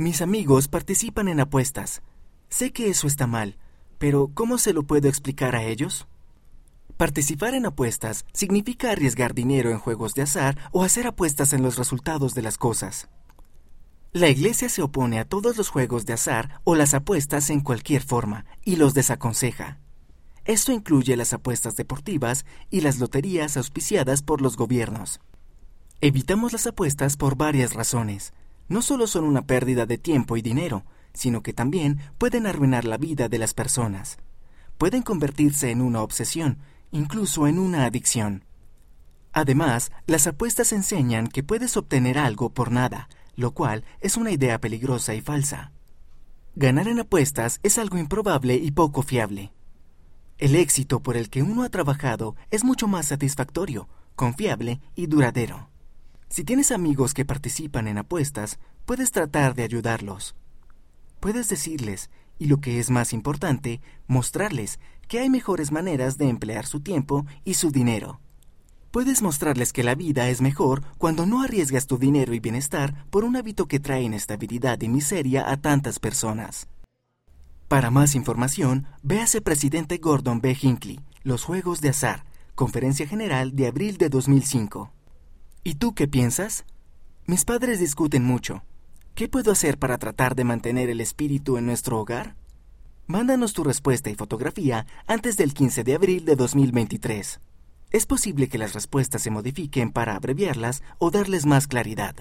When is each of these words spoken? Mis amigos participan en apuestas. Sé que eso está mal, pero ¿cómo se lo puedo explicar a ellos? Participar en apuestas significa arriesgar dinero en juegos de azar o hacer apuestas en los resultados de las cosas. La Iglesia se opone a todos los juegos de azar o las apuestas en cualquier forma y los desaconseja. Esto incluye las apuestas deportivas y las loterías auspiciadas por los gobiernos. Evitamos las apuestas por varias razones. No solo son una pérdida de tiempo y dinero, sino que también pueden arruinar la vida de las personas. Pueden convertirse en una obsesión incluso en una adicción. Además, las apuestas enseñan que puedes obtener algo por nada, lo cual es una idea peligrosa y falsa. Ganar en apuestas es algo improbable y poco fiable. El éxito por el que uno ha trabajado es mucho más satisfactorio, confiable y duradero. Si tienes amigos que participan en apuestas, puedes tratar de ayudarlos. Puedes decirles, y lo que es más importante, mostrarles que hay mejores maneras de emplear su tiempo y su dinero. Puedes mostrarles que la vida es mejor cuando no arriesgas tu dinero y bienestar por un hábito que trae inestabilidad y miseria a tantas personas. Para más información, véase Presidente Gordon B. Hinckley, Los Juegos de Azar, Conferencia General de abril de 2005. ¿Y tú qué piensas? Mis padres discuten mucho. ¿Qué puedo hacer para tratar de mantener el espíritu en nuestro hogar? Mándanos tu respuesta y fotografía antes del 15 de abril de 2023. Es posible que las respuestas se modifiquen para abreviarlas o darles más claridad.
Mis 0.00 0.22
amigos 0.22 0.66
participan 0.66 1.28
en 1.28 1.40
apuestas. 1.40 2.00
Sé 2.48 2.72
que 2.72 2.88
eso 2.88 3.06
está 3.06 3.26
mal, 3.26 3.58
pero 3.98 4.30
¿cómo 4.32 4.56
se 4.56 4.72
lo 4.72 4.84
puedo 4.84 5.10
explicar 5.10 5.54
a 5.54 5.62
ellos? 5.62 6.08
Participar 6.96 7.52
en 7.52 7.66
apuestas 7.66 8.24
significa 8.32 8.92
arriesgar 8.92 9.34
dinero 9.34 9.70
en 9.70 9.78
juegos 9.78 10.14
de 10.14 10.22
azar 10.22 10.56
o 10.72 10.84
hacer 10.84 11.06
apuestas 11.06 11.52
en 11.52 11.60
los 11.60 11.76
resultados 11.76 12.32
de 12.32 12.40
las 12.40 12.56
cosas. 12.56 13.10
La 14.14 14.30
Iglesia 14.30 14.70
se 14.70 14.80
opone 14.80 15.18
a 15.18 15.26
todos 15.26 15.58
los 15.58 15.68
juegos 15.68 16.06
de 16.06 16.14
azar 16.14 16.62
o 16.64 16.76
las 16.76 16.94
apuestas 16.94 17.50
en 17.50 17.60
cualquier 17.60 18.00
forma 18.00 18.46
y 18.64 18.76
los 18.76 18.94
desaconseja. 18.94 19.80
Esto 20.46 20.72
incluye 20.72 21.14
las 21.14 21.34
apuestas 21.34 21.76
deportivas 21.76 22.46
y 22.70 22.80
las 22.80 23.00
loterías 23.00 23.58
auspiciadas 23.58 24.22
por 24.22 24.40
los 24.40 24.56
gobiernos. 24.56 25.20
Evitamos 26.00 26.54
las 26.54 26.66
apuestas 26.66 27.18
por 27.18 27.36
varias 27.36 27.74
razones. 27.74 28.32
No 28.70 28.80
solo 28.80 29.06
son 29.06 29.24
una 29.24 29.42
pérdida 29.42 29.84
de 29.84 29.98
tiempo 29.98 30.38
y 30.38 30.42
dinero, 30.42 30.86
sino 31.12 31.42
que 31.42 31.52
también 31.52 32.00
pueden 32.16 32.46
arruinar 32.46 32.86
la 32.86 32.96
vida 32.96 33.28
de 33.28 33.38
las 33.38 33.52
personas. 33.52 34.16
Pueden 34.78 35.02
convertirse 35.02 35.70
en 35.70 35.82
una 35.82 36.00
obsesión 36.00 36.58
incluso 36.92 37.46
en 37.46 37.58
una 37.58 37.84
adicción. 37.84 38.44
Además, 39.32 39.92
las 40.06 40.26
apuestas 40.26 40.72
enseñan 40.72 41.28
que 41.28 41.42
puedes 41.42 41.76
obtener 41.76 42.18
algo 42.18 42.50
por 42.50 42.72
nada, 42.72 43.08
lo 43.36 43.52
cual 43.52 43.84
es 44.00 44.16
una 44.16 44.32
idea 44.32 44.60
peligrosa 44.60 45.14
y 45.14 45.20
falsa. 45.20 45.72
Ganar 46.56 46.88
en 46.88 47.00
apuestas 47.00 47.60
es 47.62 47.78
algo 47.78 47.96
improbable 47.98 48.54
y 48.54 48.72
poco 48.72 49.02
fiable. 49.02 49.52
El 50.38 50.56
éxito 50.56 51.00
por 51.00 51.16
el 51.16 51.30
que 51.30 51.42
uno 51.42 51.62
ha 51.62 51.68
trabajado 51.68 52.34
es 52.50 52.64
mucho 52.64 52.88
más 52.88 53.06
satisfactorio, 53.06 53.88
confiable 54.16 54.80
y 54.94 55.06
duradero. 55.06 55.69
Si 56.30 56.44
tienes 56.44 56.70
amigos 56.70 57.12
que 57.12 57.24
participan 57.24 57.88
en 57.88 57.98
apuestas, 57.98 58.60
puedes 58.86 59.10
tratar 59.10 59.56
de 59.56 59.64
ayudarlos. 59.64 60.36
Puedes 61.18 61.48
decirles, 61.48 62.08
y 62.38 62.46
lo 62.46 62.60
que 62.60 62.78
es 62.78 62.88
más 62.88 63.12
importante, 63.12 63.80
mostrarles 64.06 64.78
que 65.08 65.18
hay 65.18 65.28
mejores 65.28 65.72
maneras 65.72 66.18
de 66.18 66.28
emplear 66.28 66.66
su 66.66 66.78
tiempo 66.80 67.26
y 67.44 67.54
su 67.54 67.72
dinero. 67.72 68.20
Puedes 68.92 69.22
mostrarles 69.22 69.72
que 69.72 69.82
la 69.82 69.96
vida 69.96 70.28
es 70.28 70.40
mejor 70.40 70.84
cuando 70.98 71.26
no 71.26 71.42
arriesgas 71.42 71.88
tu 71.88 71.98
dinero 71.98 72.32
y 72.32 72.38
bienestar 72.38 73.06
por 73.10 73.24
un 73.24 73.34
hábito 73.34 73.66
que 73.66 73.80
trae 73.80 74.02
inestabilidad 74.02 74.80
y 74.82 74.88
miseria 74.88 75.50
a 75.50 75.56
tantas 75.56 75.98
personas. 75.98 76.68
Para 77.66 77.90
más 77.90 78.14
información, 78.14 78.86
véase 79.02 79.40
Presidente 79.40 79.98
Gordon 79.98 80.40
B. 80.40 80.56
Hinckley, 80.60 81.00
Los 81.24 81.42
Juegos 81.42 81.80
de 81.80 81.88
Azar, 81.88 82.24
Conferencia 82.54 83.06
General 83.08 83.54
de 83.56 83.66
abril 83.66 83.96
de 83.96 84.08
2005. 84.08 84.92
¿Y 85.62 85.74
tú 85.74 85.94
qué 85.94 86.08
piensas? 86.08 86.64
Mis 87.26 87.44
padres 87.44 87.80
discuten 87.80 88.24
mucho. 88.24 88.62
¿Qué 89.14 89.28
puedo 89.28 89.52
hacer 89.52 89.78
para 89.78 89.98
tratar 89.98 90.34
de 90.34 90.44
mantener 90.44 90.88
el 90.88 91.02
espíritu 91.02 91.58
en 91.58 91.66
nuestro 91.66 91.98
hogar? 92.00 92.34
Mándanos 93.06 93.52
tu 93.52 93.62
respuesta 93.62 94.08
y 94.08 94.14
fotografía 94.14 94.86
antes 95.06 95.36
del 95.36 95.52
15 95.52 95.84
de 95.84 95.94
abril 95.94 96.24
de 96.24 96.36
2023. 96.36 97.40
Es 97.90 98.06
posible 98.06 98.48
que 98.48 98.56
las 98.56 98.72
respuestas 98.72 99.20
se 99.20 99.30
modifiquen 99.30 99.90
para 99.90 100.16
abreviarlas 100.16 100.82
o 100.98 101.10
darles 101.10 101.44
más 101.44 101.66
claridad. 101.66 102.14